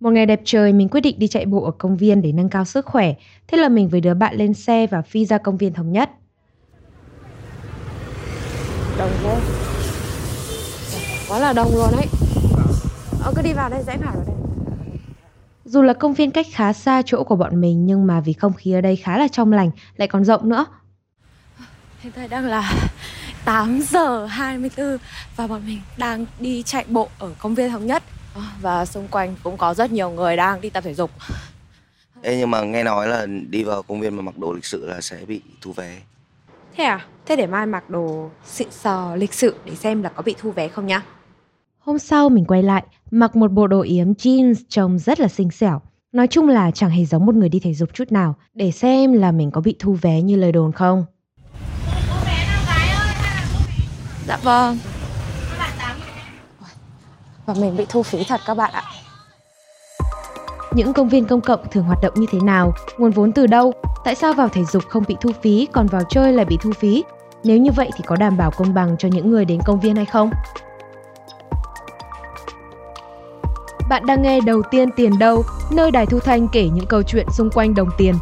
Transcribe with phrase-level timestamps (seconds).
[0.00, 2.48] Một ngày đẹp trời mình quyết định đi chạy bộ ở công viên để nâng
[2.48, 3.14] cao sức khỏe.
[3.46, 6.10] Thế là mình với đứa bạn lên xe và phi ra công viên thống nhất.
[8.98, 9.36] Đông quá
[11.28, 12.06] Quá là đông luôn ấy
[13.24, 14.36] Ờ cứ đi vào đây rẽ phải vào đây
[15.64, 18.52] Dù là công viên cách khá xa chỗ của bọn mình nhưng mà vì không
[18.52, 20.66] khí ở đây khá là trong lành, lại còn rộng nữa.
[22.00, 22.72] Hiện tại đang là
[23.44, 24.98] 8 giờ 24
[25.36, 28.02] và bọn mình đang đi chạy bộ ở công viên thống nhất
[28.60, 31.10] và xung quanh cũng có rất nhiều người đang đi tập thể dục.
[32.22, 34.86] Ê, nhưng mà nghe nói là đi vào công viên mà mặc đồ lịch sự
[34.86, 35.96] là sẽ bị thu vé.
[36.76, 37.06] Thế à?
[37.26, 40.50] Thế để mai mặc đồ xịn sò lịch sự để xem là có bị thu
[40.50, 41.02] vé không nhá.
[41.78, 45.50] Hôm sau mình quay lại, mặc một bộ đồ yếm jeans trông rất là xinh
[45.50, 45.80] xẻo.
[46.12, 49.12] Nói chung là chẳng hề giống một người đi thể dục chút nào, để xem
[49.12, 51.04] là mình có bị thu vé như lời đồn không.
[54.26, 54.78] Dạ vâng.
[57.46, 58.82] Và mình bị thu phí thật các bạn ạ.
[60.74, 62.72] Những công viên công cộng thường hoạt động như thế nào?
[62.98, 63.72] Nguồn vốn từ đâu?
[64.04, 66.72] Tại sao vào thể dục không bị thu phí, còn vào chơi lại bị thu
[66.72, 67.04] phí?
[67.44, 69.96] Nếu như vậy thì có đảm bảo công bằng cho những người đến công viên
[69.96, 70.30] hay không?
[73.88, 77.26] Bạn đang nghe Đầu tiên tiền đâu, nơi Đài Thu Thanh kể những câu chuyện
[77.30, 78.14] xung quanh đồng tiền.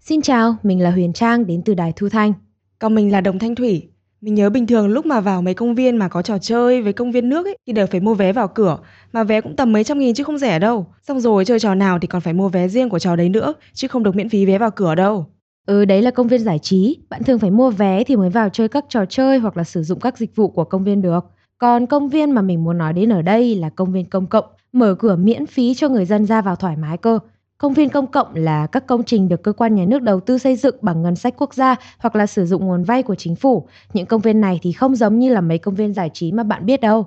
[0.00, 2.32] Xin chào, mình là Huyền Trang đến từ Đài Thu Thanh.
[2.78, 3.90] Còn mình là Đồng Thanh Thủy.
[4.20, 6.92] Mình nhớ bình thường lúc mà vào mấy công viên mà có trò chơi với
[6.92, 8.78] công viên nước ấy thì đều phải mua vé vào cửa,
[9.12, 10.86] mà vé cũng tầm mấy trăm nghìn chứ không rẻ đâu.
[11.02, 13.54] Xong rồi chơi trò nào thì còn phải mua vé riêng của trò đấy nữa,
[13.74, 15.26] chứ không được miễn phí vé vào cửa đâu.
[15.66, 16.98] Ừ, đấy là công viên giải trí.
[17.10, 19.82] Bạn thường phải mua vé thì mới vào chơi các trò chơi hoặc là sử
[19.82, 21.24] dụng các dịch vụ của công viên được.
[21.58, 24.44] Còn công viên mà mình muốn nói đến ở đây là công viên công cộng,
[24.72, 27.18] mở cửa miễn phí cho người dân ra vào thoải mái cơ.
[27.60, 30.38] Công viên công cộng là các công trình được cơ quan nhà nước đầu tư
[30.38, 33.36] xây dựng bằng ngân sách quốc gia hoặc là sử dụng nguồn vay của chính
[33.36, 33.66] phủ.
[33.92, 36.42] Những công viên này thì không giống như là mấy công viên giải trí mà
[36.42, 37.06] bạn biết đâu.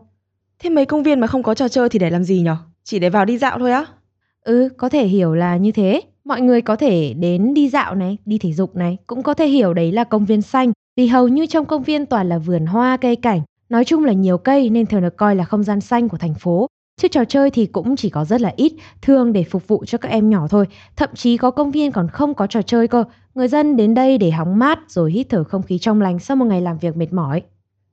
[0.60, 2.56] Thế mấy công viên mà không có trò chơi thì để làm gì nhở?
[2.84, 3.86] Chỉ để vào đi dạo thôi á?
[4.42, 6.02] Ừ, có thể hiểu là như thế.
[6.26, 9.48] Mọi người có thể đến đi dạo này, đi thể dục này, cũng có thể
[9.48, 12.66] hiểu đấy là công viên xanh vì hầu như trong công viên toàn là vườn
[12.66, 13.42] hoa cây cảnh.
[13.70, 16.36] Nói chung là nhiều cây nên thường được coi là không gian xanh của thành
[16.36, 16.68] phố.
[16.98, 19.98] Chứ trò chơi thì cũng chỉ có rất là ít, thường để phục vụ cho
[19.98, 20.66] các em nhỏ thôi.
[20.96, 23.04] Thậm chí có công viên còn không có trò chơi cơ.
[23.36, 26.38] Người dân đến đây để hóng mát rồi hít thở không khí trong lành sau
[26.38, 27.42] một ngày làm việc mệt mỏi.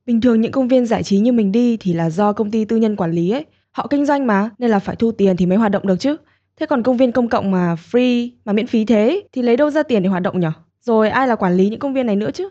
[0.05, 2.65] Bình thường những công viên giải trí như mình đi thì là do công ty
[2.65, 3.45] tư nhân quản lý ấy.
[3.71, 6.15] Họ kinh doanh mà, nên là phải thu tiền thì mới hoạt động được chứ.
[6.59, 9.69] Thế còn công viên công cộng mà free, mà miễn phí thế thì lấy đâu
[9.69, 10.51] ra tiền để hoạt động nhở?
[10.81, 12.49] Rồi ai là quản lý những công viên này nữa chứ?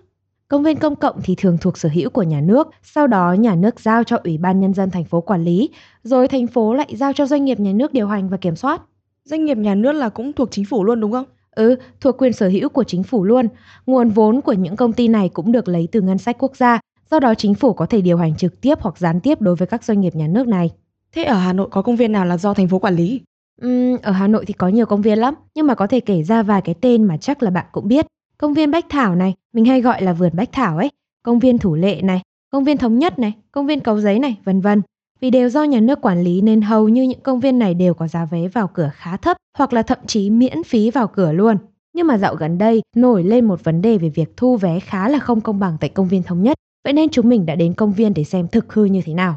[0.51, 3.55] Công viên công cộng thì thường thuộc sở hữu của nhà nước, sau đó nhà
[3.55, 5.71] nước giao cho Ủy ban Nhân dân thành phố quản lý,
[6.03, 8.83] rồi thành phố lại giao cho doanh nghiệp nhà nước điều hành và kiểm soát.
[9.25, 11.25] Doanh nghiệp nhà nước là cũng thuộc chính phủ luôn đúng không?
[11.51, 13.49] Ừ, thuộc quyền sở hữu của chính phủ luôn.
[13.87, 16.81] Nguồn vốn của những công ty này cũng được lấy từ ngân sách quốc gia,
[17.11, 19.67] do đó chính phủ có thể điều hành trực tiếp hoặc gián tiếp đối với
[19.67, 20.71] các doanh nghiệp nhà nước này.
[21.13, 23.21] Thế ở Hà Nội có công viên nào là do thành phố quản lý?
[23.67, 26.23] Uhm, ở Hà Nội thì có nhiều công viên lắm, nhưng mà có thể kể
[26.23, 28.07] ra vài cái tên mà chắc là bạn cũng biết.
[28.41, 30.91] Công viên Bách Thảo này, mình hay gọi là vườn Bách Thảo ấy,
[31.23, 34.37] công viên Thủ Lệ này, công viên Thống Nhất này, công viên Cầu Giấy này,
[34.45, 34.83] vân vân.
[35.21, 37.95] Vì đều do nhà nước quản lý nên hầu như những công viên này đều
[37.95, 41.33] có giá vé vào cửa khá thấp hoặc là thậm chí miễn phí vào cửa
[41.33, 41.57] luôn.
[41.95, 45.09] Nhưng mà dạo gần đây nổi lên một vấn đề về việc thu vé khá
[45.09, 46.57] là không công bằng tại công viên Thống Nhất.
[46.85, 49.37] Vậy nên chúng mình đã đến công viên để xem thực hư như thế nào.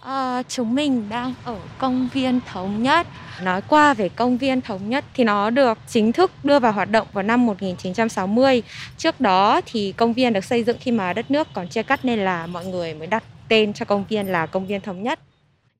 [0.00, 3.06] À, chúng mình đang ở công viên Thống Nhất.
[3.42, 6.90] Nói qua về công viên Thống Nhất thì nó được chính thức đưa vào hoạt
[6.90, 8.62] động vào năm 1960.
[8.96, 12.04] Trước đó thì công viên được xây dựng khi mà đất nước còn chia cắt
[12.04, 15.20] nên là mọi người mới đặt tên cho công viên là công viên Thống Nhất.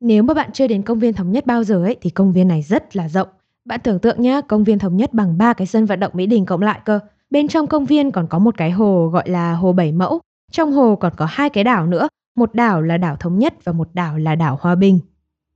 [0.01, 2.49] Nếu mà bạn chưa đến công viên Thống Nhất bao giờ ấy thì công viên
[2.49, 3.29] này rất là rộng.
[3.65, 6.27] Bạn tưởng tượng nhá, công viên Thống Nhất bằng ba cái sân vận động Mỹ
[6.27, 7.01] Đình cộng lại cơ.
[7.31, 10.21] Bên trong công viên còn có một cái hồ gọi là hồ Bảy Mẫu.
[10.53, 12.09] Trong hồ còn có hai cái đảo nữa,
[12.39, 15.01] một đảo là đảo Thống Nhất và một đảo là đảo Hòa Bình.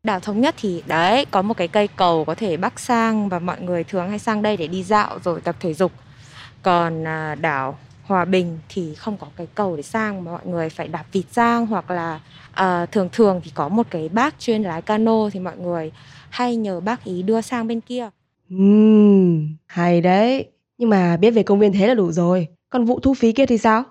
[0.02, 3.38] Đảo Thống Nhất thì đấy có một cái cây cầu có thể bắc sang và
[3.38, 5.92] mọi người thường hay sang đây để đi dạo rồi tập thể dục.
[6.62, 10.68] Còn à, đảo Hòa Bình thì không có cái cầu để sang mà mọi người
[10.68, 12.20] phải đạp vịt sang hoặc là
[12.52, 15.92] à, thường thường thì có một cái bác chuyên lái cano thì mọi người
[16.30, 18.08] hay nhờ bác ý đưa sang bên kia.
[18.50, 20.46] Ừm, hay đấy.
[20.78, 22.48] Nhưng mà biết về công viên thế là đủ rồi.
[22.70, 23.82] Còn vụ thu phí kia thì sao?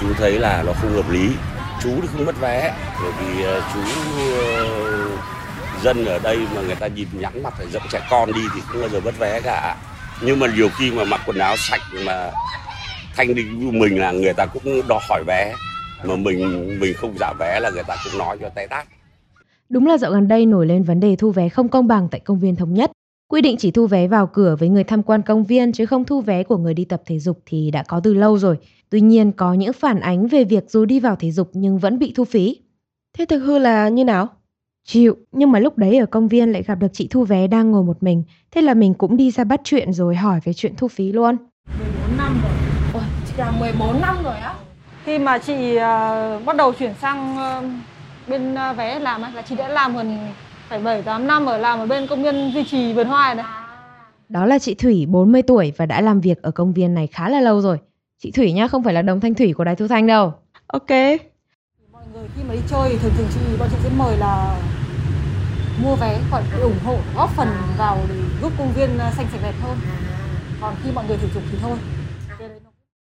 [0.00, 1.28] Chú thấy là nó không hợp lý.
[1.82, 3.80] Chú thì không mất vé bởi vì ờ, chú
[4.36, 5.08] ờ,
[5.82, 8.60] dân ở đây mà người ta nhìn nhẵn mặt phải dẫn trẻ con đi thì
[8.66, 9.76] không bao giờ mất vé cả.
[10.20, 12.30] Nhưng mà nhiều khi mà mặc quần áo sạch mà
[13.16, 15.54] thanh đi của mình là người ta cũng đòi hỏi vé
[16.04, 18.86] mà mình mình không giả vé là người ta cũng nói cho tay tát.
[19.68, 22.20] Đúng là dạo gần đây nổi lên vấn đề thu vé không công bằng tại
[22.20, 22.91] công viên Thống Nhất.
[23.32, 26.04] Quy định chỉ thu vé vào cửa với người tham quan công viên chứ không
[26.04, 28.58] thu vé của người đi tập thể dục thì đã có từ lâu rồi.
[28.90, 31.98] Tuy nhiên có những phản ánh về việc dù đi vào thể dục nhưng vẫn
[31.98, 32.56] bị thu phí.
[33.18, 34.28] Thế thực hư là như nào?
[34.84, 37.70] Chịu, nhưng mà lúc đấy ở công viên lại gặp được chị thu vé đang
[37.70, 38.22] ngồi một mình.
[38.50, 41.36] Thế là mình cũng đi ra bắt chuyện rồi hỏi về chuyện thu phí luôn.
[41.78, 42.52] 14 năm rồi.
[42.94, 44.54] Ôi, chị làm 14 năm rồi á.
[45.04, 47.64] Khi mà chị uh, bắt đầu chuyển sang uh,
[48.28, 50.18] bên uh, vé làm ấy, là chị đã làm gần
[50.72, 53.46] phải 7 8 năm ở làm ở bên công viên duy trì vườn hoa này.
[54.28, 57.28] Đó là chị Thủy 40 tuổi và đã làm việc ở công viên này khá
[57.28, 57.78] là lâu rồi.
[58.22, 60.32] Chị Thủy nhá, không phải là đồng thanh thủy của Đài Thu Thanh đâu.
[60.66, 60.88] Ok.
[61.92, 64.60] Mọi người khi mà đi chơi thì thường thường chị bọn chị sẽ mời là
[65.84, 67.48] mua vé gọi để ủng hộ góp phần
[67.78, 69.76] vào để giúp công viên xanh sạch đẹp hơn.
[70.60, 71.76] Còn khi mọi người thể dục thì thôi.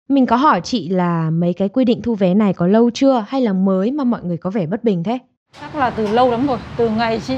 [0.09, 3.25] Mình có hỏi chị là mấy cái quy định thu vé này có lâu chưa
[3.29, 5.19] hay là mới mà mọi người có vẻ bất bình thế?
[5.60, 7.37] Chắc là từ lâu lắm rồi, từ ngày chị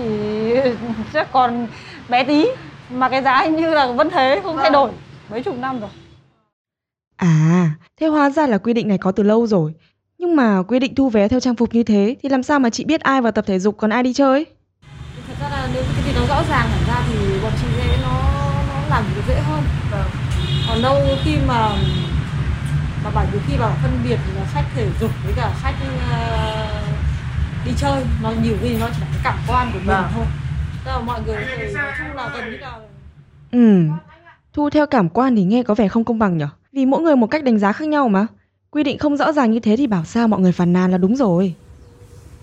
[1.13, 1.67] chắc còn
[2.09, 2.47] bé tí
[2.91, 4.91] mà cái giá hình như là vẫn thế không thay đổi
[5.31, 5.91] mấy chục năm rồi.
[7.17, 7.71] À,
[8.01, 9.75] thế hóa ra là quy định này có từ lâu rồi.
[10.19, 12.71] Nhưng mà quy định thu vé theo trang phục như thế thì làm sao mà
[12.71, 14.47] chị biết ai vào tập thể dục còn ai đi chơi?
[15.29, 17.99] Thật ra là nếu cái gì nó rõ ràng hẳn ra thì bọn chị sẽ
[18.03, 18.23] nó
[18.69, 19.63] nó làm việc dễ hơn.
[19.91, 20.09] Vâng.
[20.69, 21.69] Còn đâu khi mà
[23.05, 26.84] mà bởi vì khi mà phân biệt là khách thể dục với cả khách uh,
[27.65, 30.05] đi chơi nó nhiều khi nó chỉ là cái cảm quan của mình vâng.
[30.15, 30.25] thôi.
[30.85, 32.79] Tức là mọi người thì nói chung là gần như là
[33.53, 33.83] Ừ,
[34.53, 36.49] thu theo cảm quan thì nghe có vẻ không công bằng nhở?
[36.73, 38.27] Vì mỗi người một cách đánh giá khác nhau mà.
[38.71, 40.99] Quy định không rõ ràng như thế thì bảo sao mọi người phàn nàn là
[40.99, 41.55] đúng rồi.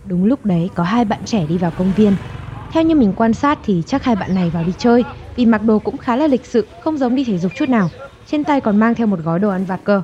[0.06, 2.16] Đúng lúc đấy có hai bạn trẻ đi vào công viên.
[2.72, 5.04] Theo như mình quan sát thì chắc hai bạn này vào đi chơi
[5.36, 7.90] vì mặc đồ cũng khá là lịch sự, không giống đi thể dục chút nào.
[8.28, 10.02] Trên tay còn mang theo một gói đồ ăn vặt cơ.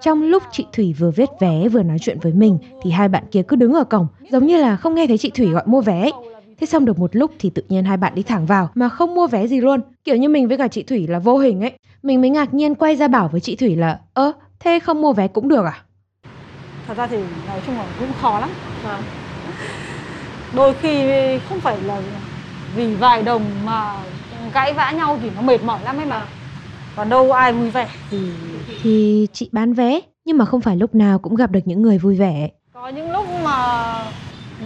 [0.00, 3.24] Trong lúc chị Thủy vừa viết vé vừa nói chuyện với mình thì hai bạn
[3.30, 5.80] kia cứ đứng ở cổng, giống như là không nghe thấy chị Thủy gọi mua
[5.80, 6.12] vé ấy.
[6.60, 9.14] Thế xong được một lúc thì tự nhiên hai bạn đi thẳng vào mà không
[9.14, 9.80] mua vé gì luôn.
[10.04, 11.72] Kiểu như mình với cả chị Thủy là vô hình ấy.
[12.02, 15.12] Mình mới ngạc nhiên quay ra bảo với chị Thủy là Ơ, thế không mua
[15.12, 15.82] vé cũng được à?
[16.86, 17.16] Thật ra thì
[17.46, 18.50] nói chung là cũng khó lắm.
[18.84, 19.02] Vâng.
[20.56, 21.08] Đôi khi
[21.48, 22.02] không phải là
[22.76, 23.96] vì vài đồng mà
[24.52, 26.26] cãi vã nhau thì nó mệt mỏi lắm ấy mà.
[26.96, 28.18] Còn đâu ai vui vẻ thì...
[28.82, 31.98] Thì chị bán vé, nhưng mà không phải lúc nào cũng gặp được những người
[31.98, 32.48] vui vẻ.
[32.72, 33.94] Có những lúc mà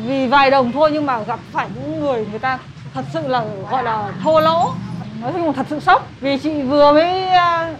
[0.07, 2.59] vì vài đồng thôi nhưng mà gặp phải những người người ta
[2.95, 4.73] thật sự là gọi là thô lỗ.
[5.23, 6.09] Nói chung là thật sự sốc.
[6.21, 7.23] Vì chị vừa mới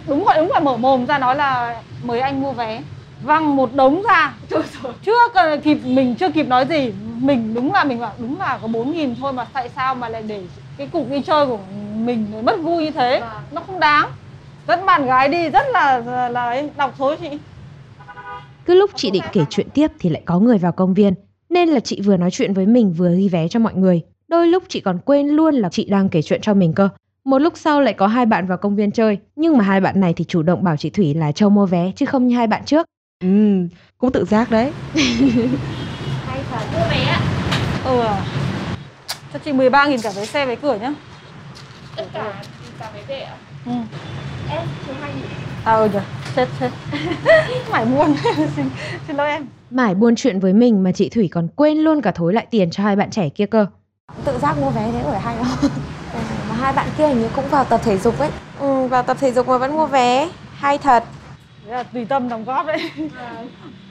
[0.07, 2.81] đúng gọi đúng là mở mồm ra nói là mời anh mua vé.
[3.23, 4.33] Văng một đống ra.
[5.05, 6.93] Chưa cần kịp mình chưa kịp nói gì.
[7.17, 10.09] Mình đúng là mình bảo đúng là có bốn nghìn thôi mà tại sao mà
[10.09, 10.41] lại để
[10.77, 11.57] cái cục đi chơi của
[11.95, 13.21] mình mất vui như thế?
[13.51, 14.09] Nó không đáng
[14.67, 17.29] dẫn bạn gái đi rất là là, là đọc số chị
[18.65, 21.13] Cứ lúc chị định kể chuyện tiếp thì lại có người vào công viên
[21.49, 24.01] nên là chị vừa nói chuyện với mình vừa ghi vé cho mọi người.
[24.27, 26.89] Đôi lúc chị còn quên luôn là chị đang kể chuyện cho mình cơ.
[27.23, 29.99] Một lúc sau lại có hai bạn vào công viên chơi, nhưng mà hai bạn
[29.99, 32.47] này thì chủ động bảo chị Thủy là châu mua vé chứ không như hai
[32.47, 32.85] bạn trước.
[33.23, 33.67] Ừ,
[33.97, 34.71] cũng tự giác đấy.
[36.27, 37.21] Hay thật, mua vé ạ.
[37.85, 38.25] Ừ à.
[39.33, 40.93] Cho chị 13 nghìn cả vé xe vé cửa nhá.
[41.95, 42.43] Tất cả
[42.79, 43.35] cả vé về ạ?
[43.65, 43.71] Ừ.
[44.49, 45.25] Em, chú hai nghìn.
[45.65, 45.99] À ừ nhỉ,
[46.35, 46.69] chết chết.
[47.71, 48.15] Mải buồn,
[48.55, 48.65] xin,
[49.07, 49.45] xin lỗi em.
[49.71, 52.71] Mải buôn chuyện với mình mà chị Thủy còn quên luôn cả thối lại tiền
[52.71, 53.65] cho hai bạn trẻ kia cơ.
[54.25, 55.69] Tự giác mua vé thế ở hay không?
[56.49, 58.29] mà hai bạn kia hình như cũng vào tập thể dục ấy.
[58.59, 60.29] Ừ, vào tập thể dục mà vẫn mua vé.
[60.53, 61.03] Hay thật.
[61.67, 62.91] Đấy là tùy tâm đóng góp đấy.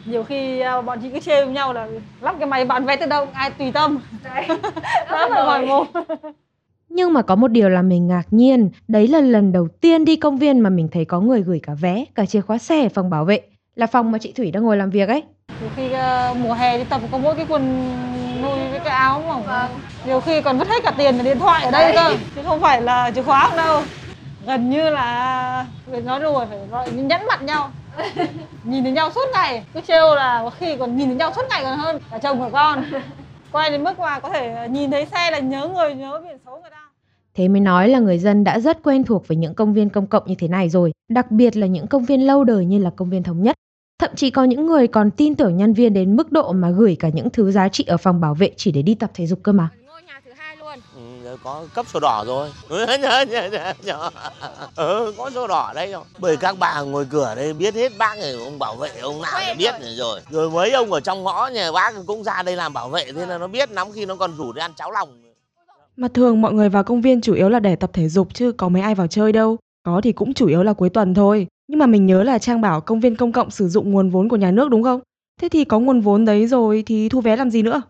[0.04, 1.88] Nhiều khi uh, bọn chị cứ chê với nhau là
[2.20, 3.98] lắp cái máy bán vé từ đâu ai tùy tâm.
[4.24, 4.48] Đấy.
[5.10, 5.86] Đó là ngoài mồm.
[6.88, 10.16] Nhưng mà có một điều là mình ngạc nhiên, đấy là lần đầu tiên đi
[10.16, 12.88] công viên mà mình thấy có người gửi cả vé, cả chìa khóa xe ở
[12.94, 13.40] phòng bảo vệ,
[13.74, 15.22] là phòng mà chị Thủy đang ngồi làm việc ấy.
[15.60, 17.92] Nhiều khi uh, mùa hè đi tập có mỗi cái quần
[18.42, 19.42] nuôi với cái áo mỏng.
[19.46, 19.70] Vâng.
[20.06, 22.60] Nhiều khi còn vứt hết cả tiền và điện thoại ở đây cơ, chứ không
[22.60, 23.82] phải là chìa khóa không đâu.
[24.46, 27.70] Gần như là phải nói đùa phải gọi nhẫn mặt nhau.
[28.64, 31.42] nhìn thấy nhau suốt ngày, cứ trêu là có khi còn nhìn thấy nhau suốt
[31.50, 32.84] ngày còn hơn cả chồng của con.
[33.56, 36.58] Quay đến mức mà có thể nhìn thấy xe là nhớ người, nhớ biển số
[36.60, 36.90] người ta.
[37.34, 40.06] Thế mới nói là người dân đã rất quen thuộc với những công viên công
[40.06, 42.90] cộng như thế này rồi, đặc biệt là những công viên lâu đời như là
[42.96, 43.56] công viên Thống Nhất.
[43.98, 46.96] Thậm chí có những người còn tin tưởng nhân viên đến mức độ mà gửi
[46.98, 49.38] cả những thứ giá trị ở phòng bảo vệ chỉ để đi tập thể dục
[49.42, 49.68] cơ mà.
[49.86, 50.78] Ngôi nhà thứ hai luôn.
[50.94, 51.00] Ừ,
[51.42, 52.50] có cấp sổ đỏ rồi
[54.76, 58.18] ừ, có sổ đỏ đây rồi bởi các bà ngồi cửa đây biết hết bác
[58.18, 61.24] này ông bảo vệ ông nào thì biết này rồi rồi mấy ông ở trong
[61.24, 64.06] ngõ nhà bác cũng ra đây làm bảo vệ thế là nó biết lắm khi
[64.06, 65.08] nó còn rủ đi ăn cháo lòng
[65.96, 68.52] Mà thường mọi người vào công viên chủ yếu là để tập thể dục chứ
[68.52, 69.56] có mấy ai vào chơi đâu.
[69.82, 71.46] Có thì cũng chủ yếu là cuối tuần thôi.
[71.68, 74.28] Nhưng mà mình nhớ là Trang bảo công viên công cộng sử dụng nguồn vốn
[74.28, 75.00] của nhà nước đúng không?
[75.40, 77.82] Thế thì có nguồn vốn đấy rồi thì thu vé làm gì nữa?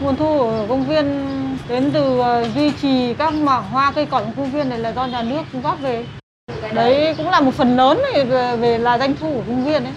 [0.00, 1.35] Nguồn thu ở công viên
[1.68, 4.92] đến từ uh, duy trì các mảng hoa cây cỏ trong công viên này là
[4.92, 6.04] do nhà nước cấp về.
[6.74, 9.92] Đấy cũng là một phần lớn về, về là doanh thu của công viên đấy.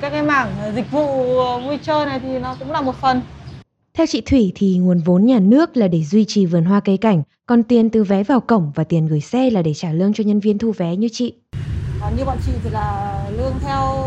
[0.00, 1.06] Các cái mảng dịch vụ
[1.66, 3.20] vui chơi này thì nó cũng là một phần.
[3.94, 6.96] Theo chị Thủy thì nguồn vốn nhà nước là để duy trì vườn hoa cây
[6.96, 10.12] cảnh, còn tiền từ vé vào cổng và tiền gửi xe là để trả lương
[10.12, 11.34] cho nhân viên thu vé như chị.
[12.00, 14.04] Còn như bọn chị thì là lương theo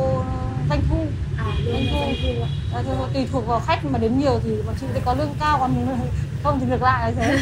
[0.70, 0.98] doanh thu.
[1.66, 3.04] À, doanh thu.
[3.04, 5.58] À, tùy thuộc vào khách mà đến nhiều thì bọn chị sẽ có lương cao
[5.60, 5.88] còn
[6.44, 7.38] không thì ngược lại thế.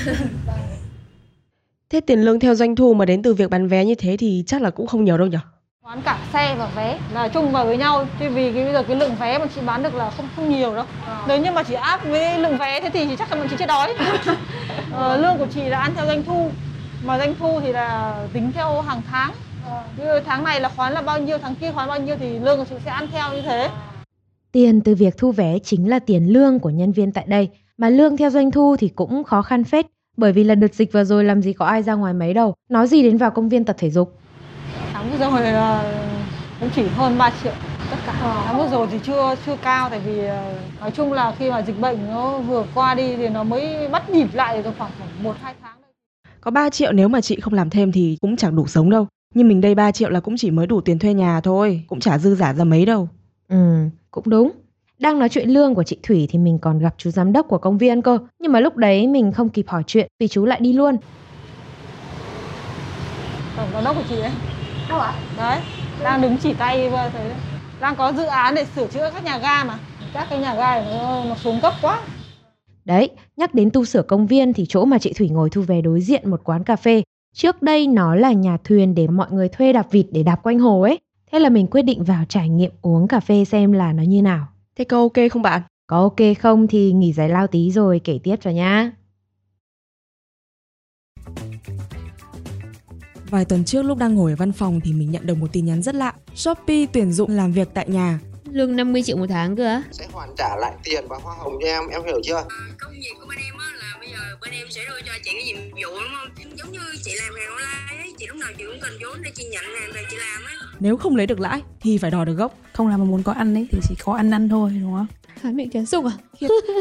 [1.90, 4.44] Thế tiền lương theo doanh thu mà đến từ việc bán vé như thế thì
[4.48, 5.38] chắc là cũng không nhiều đâu nhỉ?
[5.84, 8.84] Bán cả xe và vé là chung vào với nhau Chứ vì cái bây giờ
[8.84, 11.24] cái lượng vé mà chị bán được là không không nhiều đâu à.
[11.28, 13.66] Nếu như mà chị áp với lượng vé thế thì chắc là bọn chị chết
[13.66, 13.94] đói
[14.94, 16.52] ờ, Lương của chị là ăn theo doanh thu
[17.04, 19.32] Mà doanh thu thì là tính theo hàng tháng
[19.98, 22.58] Như tháng này là khoán là bao nhiêu, tháng kia khoán bao nhiêu thì lương
[22.58, 23.70] của chị sẽ ăn theo như thế
[24.54, 27.90] Tiền từ việc thu vé chính là tiền lương của nhân viên tại đây Mà
[27.90, 29.86] lương theo doanh thu thì cũng khó khăn phết
[30.18, 32.54] bởi vì là đợt dịch vừa rồi làm gì có ai ra ngoài mấy đâu
[32.70, 34.20] Nói gì đến vào công viên tập thể dục.
[34.94, 35.84] Tháng vừa rồi là
[36.60, 37.54] cũng chỉ hơn 3 triệu
[37.92, 38.44] tất cả.
[38.46, 41.62] Tháng vừa rồi thì chưa chưa cao Tại vì ờ, nói chung là khi mà
[41.62, 44.92] dịch bệnh nó vừa qua đi thì nó mới bắt nhịp lại được khoảng
[45.24, 45.78] một hai tháng
[46.42, 49.08] Có 3 triệu nếu mà chị không làm thêm thì cũng chẳng đủ sống đâu
[49.34, 52.00] Nhưng mình đây 3 triệu là cũng chỉ mới đủ tiền thuê nhà thôi Cũng
[52.00, 53.10] chả dư giả ra mấy đâu
[53.48, 54.52] Ừ, cũng đúng
[55.04, 57.58] đang nói chuyện lương của chị Thủy thì mình còn gặp chú giám đốc của
[57.58, 58.18] công viên cơ.
[58.40, 60.98] Nhưng mà lúc đấy mình không kịp hỏi chuyện vì chú lại đi luôn.
[63.58, 64.32] Tổng giám đốc của chị ấy.
[64.90, 65.14] Đâu ạ?
[65.38, 65.60] Đấy,
[66.04, 67.32] đang đứng chỉ tay vừa thấy
[67.80, 69.80] đang có dự án để sửa chữa các nhà ga mà.
[70.14, 72.02] Các cái nhà ga nó, nó xuống cấp quá.
[72.86, 75.82] Đấy, nhắc đến tu sửa công viên thì chỗ mà chị Thủy ngồi thu về
[75.82, 77.04] đối diện một quán cà phê.
[77.36, 80.60] Trước đây nó là nhà thuyền để mọi người thuê đạp vịt để đạp quanh
[80.60, 81.00] hồ ấy.
[81.34, 84.22] Thế là mình quyết định vào trải nghiệm uống cà phê xem là nó như
[84.22, 84.48] nào.
[84.76, 85.62] Thế có ok không bạn?
[85.88, 88.92] Có ok không thì nghỉ giải lao tí rồi kể tiếp cho nhá.
[93.30, 95.66] Vài tuần trước lúc đang ngồi ở văn phòng thì mình nhận được một tin
[95.66, 96.14] nhắn rất lạ.
[96.36, 98.20] Shopee tuyển dụng làm việc tại nhà.
[98.52, 99.84] Lương 50 triệu một tháng cơ á?
[99.92, 102.44] Sẽ hoàn trả lại tiền và hoa hồng cho em, em hiểu chưa?
[102.80, 103.83] Công việc của bên em á là
[104.42, 106.58] bên em sẽ đưa cho chị cái nhiệm vụ đúng không?
[106.58, 109.32] Giống như chị làm hàng online ấy, chị lúc nào chị cũng cần vốn để
[109.36, 110.56] chị nhận hàng rồi chị làm ấy.
[110.80, 112.58] Nếu không lấy được lãi thì phải đòi được gốc.
[112.74, 115.08] Không làm mà muốn có ăn ấy thì chỉ có ăn ăn thôi đúng không?
[115.42, 116.12] Hán miệng kéo sục à?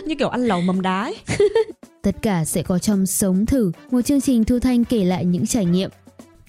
[0.04, 1.16] như kiểu ăn lẩu mầm đá ấy.
[2.02, 5.46] Tất cả sẽ có trong Sống Thử, một chương trình Thu Thanh kể lại những
[5.46, 5.90] trải nghiệm.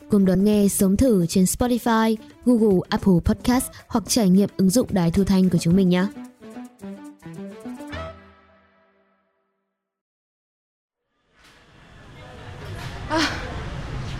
[0.09, 4.87] Cùng đón nghe Sống Thử trên Spotify, Google, Apple Podcast hoặc trải nghiệm ứng dụng
[4.91, 6.05] đài Thu Thanh của chúng mình nhé.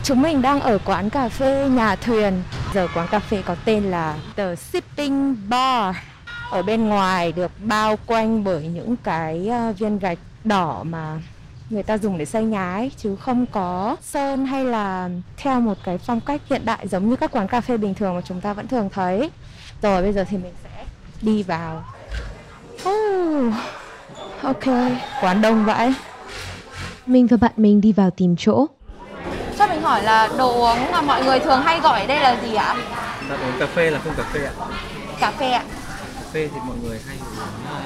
[0.04, 2.44] Chúng mình đang ở quán cà phê nhà thuyền.
[2.74, 5.96] Giờ quán cà phê có tên là The Shipping Bar.
[6.52, 11.22] Ở bên ngoài được bao quanh bởi những cái ờ, viên gạch đỏ mà
[11.70, 15.78] người ta dùng để xây nhà ấy chứ không có sơn hay là theo một
[15.84, 18.42] cái phong cách hiện đại giống như các quán cà phê bình thường mà chúng
[18.42, 19.30] ta vẫn thường thấy.
[19.82, 20.86] Rồi bây giờ thì mình sẽ
[21.22, 21.84] đi vào.
[22.90, 23.54] Oh,
[24.42, 24.66] ok,
[25.22, 25.94] quán đông vậy.
[27.06, 28.68] Mình và bạn mình đi vào tìm chỗ.
[29.84, 32.76] Hỏi là đồ uống mà mọi người thường hay gọi ở đây là gì ạ?
[33.30, 34.52] Bạn uống cà phê là không cà phê ạ?
[35.20, 35.64] Cà phê ạ.
[36.16, 37.84] Cà phê thì mọi người hay uống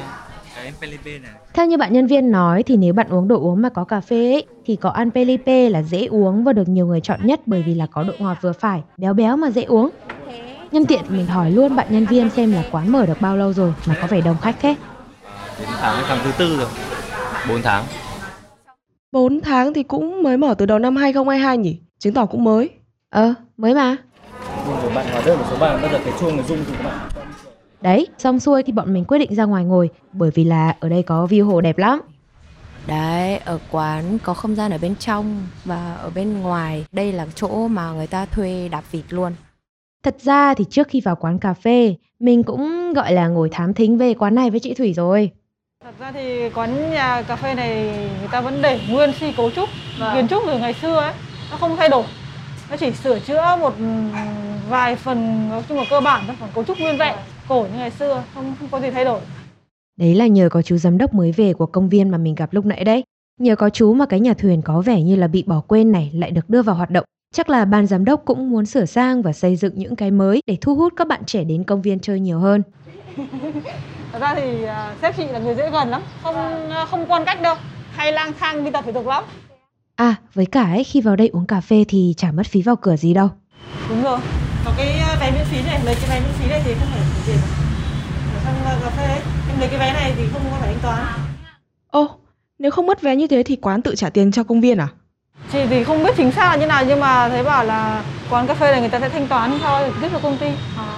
[0.56, 1.32] cái Pelipe này.
[1.54, 4.02] Theo như bạn nhân viên nói thì nếu bạn uống đồ uống mà có cà
[4.02, 7.40] phê ấy, thì có ăn Pelipe là dễ uống và được nhiều người chọn nhất
[7.46, 9.90] bởi vì là có độ ngọt vừa phải, béo béo mà dễ uống.
[10.72, 13.54] Nhân tiện mình hỏi luôn bạn nhân viên xem là quán mở được bao lâu
[13.54, 14.76] rồi mà có vẻ đông khách thế.
[15.60, 16.70] 4 tháng tháng thứ tư rồi.
[17.50, 17.84] 4 tháng.
[19.12, 21.80] 4 tháng thì cũng mới mở từ đầu năm 2022 nhỉ?
[22.00, 22.70] Chứng tỏ cũng mới.
[23.10, 23.98] Ờ, mới mà.
[24.82, 26.84] Rồi bạn hóa đơn một số bạn bây giờ cái chuông nó rung thì các
[26.84, 27.10] bạn.
[27.82, 30.90] Đấy, xong xuôi thì bọn mình quyết định ra ngoài ngồi bởi vì là ở
[30.90, 32.02] đây có view hồ đẹp lắm.
[32.88, 36.86] Đấy, ở quán có không gian ở bên trong và ở bên ngoài.
[36.92, 39.34] Đây là chỗ mà người ta thuê đạp vịt luôn.
[40.04, 43.74] Thật ra thì trước khi vào quán cà phê, mình cũng gọi là ngồi thám
[43.74, 45.32] thính về quán này với chị Thủy rồi.
[45.84, 47.74] Thật ra thì quán nhà cà phê này
[48.20, 50.16] người ta vẫn để nguyên si cấu trúc, vâng.
[50.16, 51.14] kiến trúc từ ngày xưa ấy,
[51.52, 52.04] nó không thay đổi.
[52.70, 53.74] Nó chỉ sửa chữa một
[54.70, 57.16] vài phần nói chung là cơ bản thôi, phần cấu trúc nguyên vẹn,
[57.48, 59.20] cổ như ngày xưa, không không có gì thay đổi.
[59.98, 62.54] Đấy là nhờ có chú giám đốc mới về của công viên mà mình gặp
[62.54, 63.04] lúc nãy đấy.
[63.40, 66.12] Nhờ có chú mà cái nhà thuyền có vẻ như là bị bỏ quên này
[66.14, 67.06] lại được đưa vào hoạt động.
[67.34, 70.42] Chắc là ban giám đốc cũng muốn sửa sang và xây dựng những cái mới
[70.48, 72.64] để thu hút các bạn trẻ đến công viên chơi nhiều hơn.
[74.12, 74.66] Thật ra thì
[75.02, 76.36] sếp chị là người dễ gần lắm, không
[76.90, 77.56] không quan cách đâu,
[77.92, 79.24] hay lang thang đi tập thể dục lắm.
[79.98, 82.76] À, với cả ấy, khi vào đây uống cà phê thì chả mất phí vào
[82.76, 83.30] cửa gì đâu.
[83.90, 84.20] Đúng rồi,
[84.66, 84.88] có cái
[85.20, 87.38] vé miễn phí này, lấy cái vé miễn phí này thì không phải tiền.
[88.34, 90.82] Ở trong cà phê ấy, em lấy cái vé này thì không có phải thanh
[90.82, 91.06] toán.
[91.88, 92.10] Ô,
[92.60, 94.88] nếu không mất vé như thế thì quán tự trả tiền cho công viên à?
[95.52, 98.48] Chị thì không biết chính xác là như nào nhưng mà thấy bảo là quán
[98.48, 100.48] cà phê này người ta sẽ thanh toán thôi tiếp cho công ty.
[100.78, 100.94] À.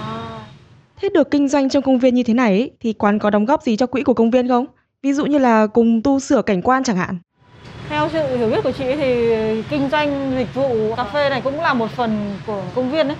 [1.00, 3.44] Thế được kinh doanh trong công viên như thế này ấy, thì quán có đóng
[3.44, 4.66] góp gì cho quỹ của công viên không?
[5.02, 7.18] Ví dụ như là cùng tu sửa cảnh quan chẳng hạn.
[7.90, 9.32] Theo sự hiểu biết của chị thì
[9.70, 13.16] kinh doanh dịch vụ cà phê này cũng là một phần của công viên đấy.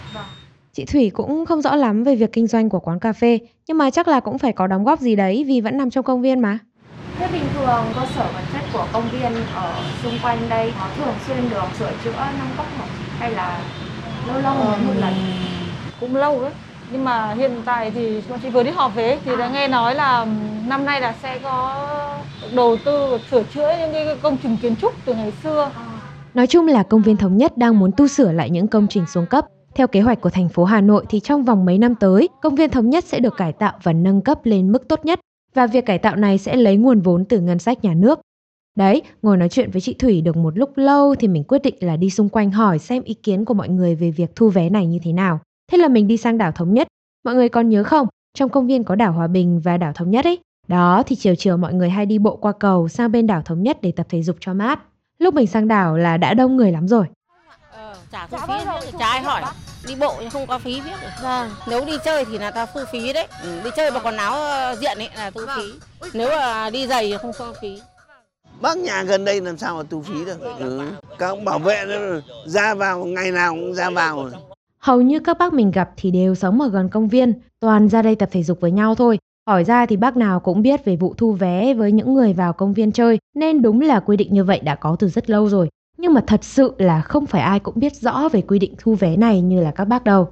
[0.73, 3.79] Chị Thủy cũng không rõ lắm về việc kinh doanh của quán cà phê, nhưng
[3.79, 6.23] mà chắc là cũng phải có đóng góp gì đấy vì vẫn nằm trong công
[6.23, 6.59] viên mà.
[7.19, 9.73] Thế bình thường cơ sở vật chất của công viên ở
[10.03, 12.89] xung quanh đây có thường xuyên được sửa chữa nâng cấp không?
[13.19, 13.61] Hay là
[14.29, 15.15] lâu lâu mới một lần?
[16.01, 16.53] Cũng lâu đấy.
[16.93, 19.95] Nhưng mà hiện tại thì bọn chị vừa đi họp về thì đã nghe nói
[19.95, 20.27] là
[20.67, 21.87] năm nay là sẽ có
[22.55, 25.71] đầu tư sửa chữa những cái công trình kiến trúc từ ngày xưa.
[26.35, 29.07] Nói chung là công viên Thống Nhất đang muốn tu sửa lại những công trình
[29.07, 29.47] xuống cấp.
[29.75, 32.55] Theo kế hoạch của thành phố Hà Nội thì trong vòng mấy năm tới, công
[32.55, 35.21] viên Thống Nhất sẽ được cải tạo và nâng cấp lên mức tốt nhất
[35.55, 38.21] và việc cải tạo này sẽ lấy nguồn vốn từ ngân sách nhà nước.
[38.77, 41.75] Đấy, ngồi nói chuyện với chị Thủy được một lúc lâu thì mình quyết định
[41.81, 44.71] là đi xung quanh hỏi xem ý kiến của mọi người về việc thu vé
[44.71, 45.41] này như thế nào.
[45.71, 46.89] Thế là mình đi sang đảo Thống Nhất.
[47.25, 48.07] Mọi người còn nhớ không?
[48.35, 50.39] Trong công viên có đảo Hòa Bình và đảo Thống Nhất ấy.
[50.69, 53.63] Đó thì chiều chiều mọi người hay đi bộ qua cầu sang bên đảo Thống
[53.63, 54.81] Nhất để tập thể dục cho mát.
[55.19, 57.07] Lúc mình sang đảo là đã đông người lắm rồi.
[57.73, 59.43] Ờ, chả thu phí nữa, chả ai hỏi
[59.87, 61.09] đi bộ nhưng không có phí biết được.
[61.23, 61.51] Vâng.
[61.69, 63.27] Nếu đi chơi thì là ta thu phí đấy.
[63.43, 65.63] Ừ, đi chơi mà quần áo ờ, diện ấy là thu phí.
[66.15, 67.81] Nếu mà đi giày thì không thu phí.
[68.61, 70.41] Bác nhà gần đây làm sao mà thu phí được.
[70.59, 70.81] Ừ.
[71.19, 74.31] Các bảo vệ nó ra vào ngày nào cũng ra vào.
[74.83, 78.03] Hầu như các bác mình gặp thì đều sống ở gần công viên, toàn ra
[78.03, 79.19] đây tập thể dục với nhau thôi.
[79.49, 82.53] Hỏi ra thì bác nào cũng biết về vụ thu vé với những người vào
[82.53, 85.49] công viên chơi, nên đúng là quy định như vậy đã có từ rất lâu
[85.49, 85.69] rồi.
[85.99, 88.95] Nhưng mà thật sự là không phải ai cũng biết rõ về quy định thu
[88.95, 90.29] vé này như là các bác đâu.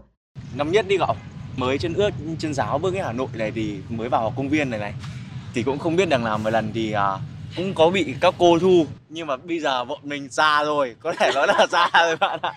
[0.56, 1.14] Năm nhất đi cậu,
[1.56, 4.70] mới chân ướt chân giáo bước cái Hà Nội này thì mới vào công viên
[4.70, 4.94] này này
[5.54, 7.20] thì cũng không biết đằng nào một lần thì uh,
[7.58, 11.12] cũng có bị các cô thu nhưng mà bây giờ bọn mình già rồi có
[11.18, 12.52] thể nói là già rồi bạn ạ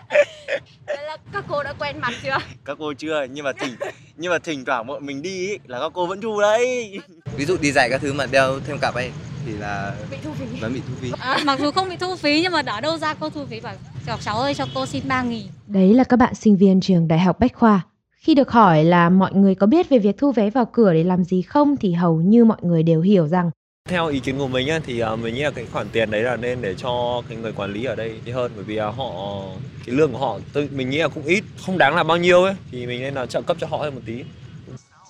[0.87, 2.37] là các cô đã quen mặt chưa?
[2.65, 3.75] các cô chưa nhưng mà thỉnh
[4.17, 6.99] nhưng mà thỉnh thoảng bọn mình đi ý, là các cô vẫn thu đấy
[7.37, 9.11] ví dụ đi giày các thứ mà đeo thêm cặp ấy
[9.45, 10.45] thì là Bị thu phí.
[10.61, 12.97] vẫn bị thu phí À, mặc dù không bị thu phí nhưng mà ở đâu
[12.97, 13.73] ra cô thu phí bảo
[14.07, 17.07] chọc cháu ơi cho cô xin 3 nghìn Đấy là các bạn sinh viên trường
[17.07, 17.81] Đại học Bách Khoa.
[18.17, 21.03] Khi được hỏi là mọi người có biết về việc thu vé vào cửa để
[21.03, 23.51] làm gì không thì hầu như mọi người đều hiểu rằng
[23.85, 26.21] Theo ý kiến của mình á, thì à, mình nghĩ là cái khoản tiền đấy
[26.21, 29.41] là nên để cho cái người quản lý ở đây hơn bởi vì họ
[29.85, 32.43] cái lương của họ tôi mình nghĩ là cũng ít không đáng là bao nhiêu
[32.43, 34.23] ấy thì mình nên là trợ cấp cho họ hơn một tí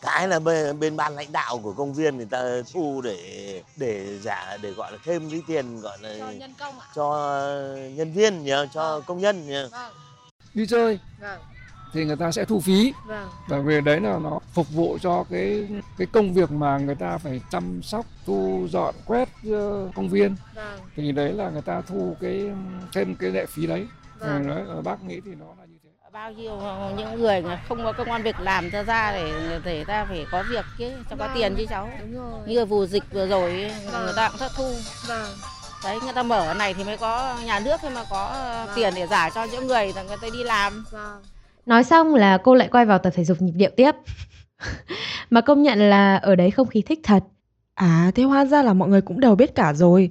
[0.01, 3.17] Cái là bên, bên ban lãnh đạo của công viên người ta thu để
[3.75, 6.85] để giả để gọi là thêm cái tiền gọi là Cho nhân công ạ?
[6.95, 7.39] cho
[7.95, 9.69] nhân viên nhờ cho công nhân nhờ.
[10.53, 11.39] đi chơi Vâng.
[11.93, 13.29] Thì người ta sẽ thu phí Vâng.
[13.49, 17.17] bởi vì đấy là nó phục vụ cho cái cái công việc mà người ta
[17.17, 20.79] phải chăm sóc thu dọn quét ờ, công viên Vâng.
[20.95, 22.51] thì đấy là người ta thu cái
[22.93, 23.87] thêm cái lệ phí đấy
[24.19, 24.47] Vâng.
[24.47, 26.59] Đấy bác nghĩ thì nó là như thế Bao nhiêu
[26.97, 30.43] những người không có công an việc làm cho ra để để ta phải có
[30.49, 31.89] việc chứ cho có Vâng, tiền chứ cháu.
[32.01, 32.41] đúng rồi.
[32.47, 34.03] Như vụ dịch vừa rồi Vâng.
[34.05, 34.73] người ta cũng thất thu.
[35.07, 35.29] Vâng.
[35.83, 38.67] Đấy người ta mở cái này thì mới có nhà nước thì mà có ờ,
[38.75, 40.85] tiền để giả cho những người người ta đi làm.
[40.91, 41.21] Vâng.
[41.65, 43.91] Nói xong là cô lại quay vào tập thể dục nhịp điệu tiếp.
[45.29, 47.23] mà công nhận là ở đấy không khí thích thật.
[47.75, 50.09] À thế hóa ra là mọi người cũng đều biết cả rồi.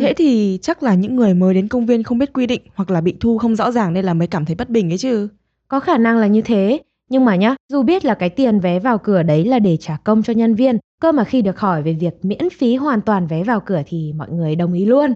[0.00, 2.90] Thế thì chắc là những người mới đến công viên không biết quy định hoặc
[2.90, 5.28] là bị thu không rõ ràng nên là mới cảm thấy bất bình ấy chứ.
[5.68, 6.80] Có khả năng là như thế.
[7.08, 9.96] Nhưng mà nhá, dù biết là cái tiền vé vào cửa đấy là để trả
[10.04, 13.26] công cho nhân viên, cơ mà khi được hỏi về việc miễn phí hoàn toàn
[13.26, 15.12] vé vào cửa thì mọi người đồng ý luôn.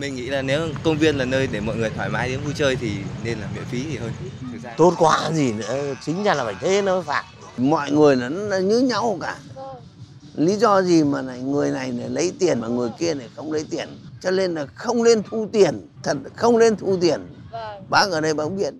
[0.00, 2.52] Mình nghĩ là nếu công viên là nơi để mọi người thoải mái đến vui
[2.56, 2.90] chơi thì
[3.24, 4.10] nên là miễn phí thì hơn
[4.52, 7.24] thực ra Tốt quá gì nữa, chính ra là phải thế nó mới phải.
[7.56, 9.36] Mọi người nó là như nhau cả.
[10.34, 13.52] Lý do gì mà này người này này lấy tiền mà người kia này không
[13.52, 13.88] lấy tiền.
[14.20, 17.20] Cho nên là không nên thu tiền, thật không nên thu tiền.
[17.90, 18.74] Bác ở đây bác biết.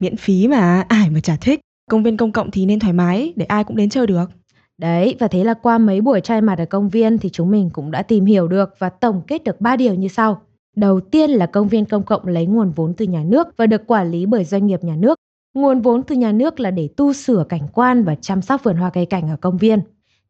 [0.00, 1.60] Miễn phí mà, ai mà chả thích.
[1.90, 4.30] Công viên công cộng thì nên thoải mái để ai cũng đến chơi được.
[4.78, 7.70] Đấy, và thế là qua mấy buổi trai mặt ở công viên thì chúng mình
[7.72, 10.42] cũng đã tìm hiểu được và tổng kết được 3 điều như sau.
[10.76, 13.86] Đầu tiên là công viên công cộng lấy nguồn vốn từ nhà nước và được
[13.86, 15.18] quản lý bởi doanh nghiệp nhà nước.
[15.54, 18.76] Nguồn vốn từ nhà nước là để tu sửa cảnh quan và chăm sóc vườn
[18.76, 19.80] hoa cây cảnh ở công viên.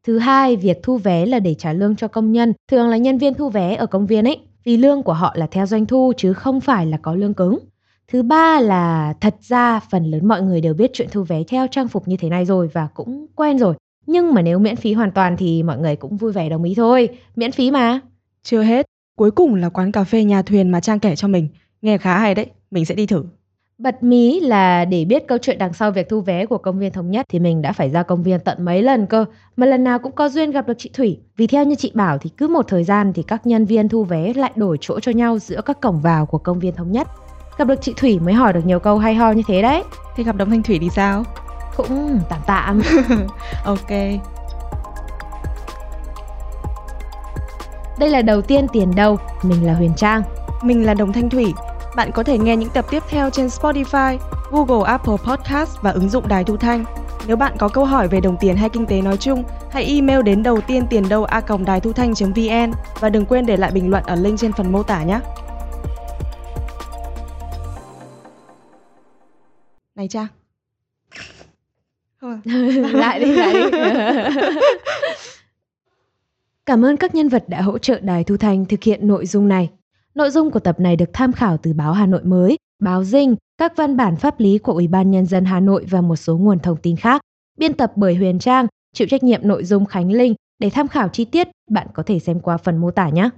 [0.04, 3.18] Thứ hai, việc thu vé là để trả lương cho công nhân, thường là nhân
[3.18, 6.12] viên thu vé ở công viên ấy, vì lương của họ là theo doanh thu
[6.16, 7.58] chứ không phải là có lương cứng.
[8.12, 11.66] Thứ ba là thật ra phần lớn mọi người đều biết chuyện thu vé theo
[11.70, 13.74] trang phục như thế này rồi và cũng quen rồi.
[14.06, 16.74] Nhưng mà nếu miễn phí hoàn toàn thì mọi người cũng vui vẻ đồng ý
[16.74, 18.00] thôi, miễn phí mà.
[18.42, 21.48] Chưa hết, cuối cùng là quán cà phê nhà thuyền mà Trang kể cho mình.
[21.82, 23.24] Nghe khá hay đấy, mình sẽ đi thử.
[23.78, 26.92] Bật mí là để biết câu chuyện đằng sau việc thu vé của công viên
[26.92, 29.24] Thống Nhất thì mình đã phải ra công viên tận mấy lần cơ.
[29.56, 31.18] Mà lần nào cũng có duyên gặp được chị Thủy.
[31.36, 34.04] Vì theo như chị bảo thì cứ một thời gian thì các nhân viên thu
[34.04, 37.08] vé lại đổi chỗ cho nhau giữa các cổng vào của công viên Thống Nhất.
[37.58, 39.82] Gặp được chị Thủy mới hỏi được nhiều câu hay ho như thế đấy.
[40.16, 41.24] Thế gặp Đồng Thanh Thủy thì sao?
[41.76, 42.82] Cũng tạm tạm.
[43.64, 43.90] ok.
[47.98, 50.22] Đây là đầu tiên tiền đâu, mình là Huyền Trang.
[50.62, 51.54] Mình là Đồng Thanh Thủy.
[51.96, 54.18] Bạn có thể nghe những tập tiếp theo trên Spotify,
[54.50, 56.84] Google Apple Podcast và ứng dụng Đài Thu Thanh.
[57.26, 60.22] Nếu bạn có câu hỏi về đồng tiền hay kinh tế nói chung, hãy email
[60.22, 63.90] đến đầu tiên tiền đâu a đài thu thanh.vn và đừng quên để lại bình
[63.90, 65.20] luận ở link trên phần mô tả nhé.
[69.94, 70.26] Này Trang.
[72.92, 73.60] lại đi, lại đi.
[76.66, 79.48] Cảm ơn các nhân vật đã hỗ trợ Đài Thu Thanh thực hiện nội dung
[79.48, 79.70] này.
[80.14, 83.36] Nội dung của tập này được tham khảo từ báo Hà Nội mới, báo Dinh,
[83.58, 86.36] các văn bản pháp lý của Ủy ban Nhân dân Hà Nội và một số
[86.36, 87.20] nguồn thông tin khác.
[87.58, 90.34] Biên tập bởi Huyền Trang, chịu trách nhiệm nội dung Khánh Linh.
[90.58, 93.30] Để tham khảo chi tiết, bạn có thể xem qua phần mô tả nhé.